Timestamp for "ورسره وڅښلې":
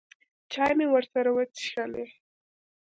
0.89-2.05